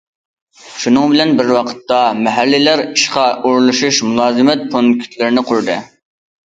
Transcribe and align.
شۇنىڭ 0.83 1.11
بىلەن 1.11 1.33
بىر 1.41 1.51
ۋاقىتتا، 1.57 1.99
مەھەللىلەر 2.29 2.83
ئىشقا 2.87 3.29
ئورۇنلىشىش 3.37 4.03
مۇلازىمەت 4.09 4.69
پونكىتلىرىنى 4.75 5.51
قۇردى. 5.55 5.83